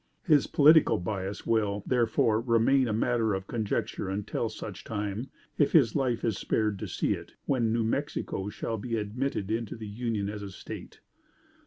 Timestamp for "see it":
6.87-7.33